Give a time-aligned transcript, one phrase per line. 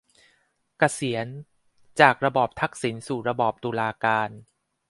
[0.79, 1.27] เกษียร:
[1.99, 4.29] จากระบอบทักษิณสู่ระบอบตุลาการ